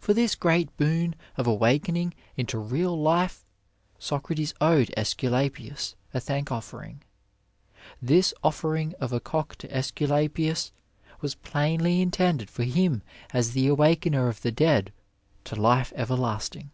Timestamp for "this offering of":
8.02-9.12